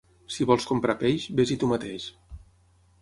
[0.35, 2.11] Si vols comprar peix, ves-hi tu mateix.